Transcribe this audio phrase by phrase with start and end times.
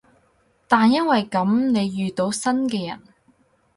[0.67, 3.03] 但因為噉，你遇到新嘅人